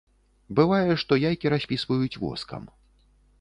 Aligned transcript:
Бывае, 0.59 0.95
што 1.01 1.17
яйкі 1.29 1.51
распісваюць 1.55 2.19
воскам. 2.23 2.67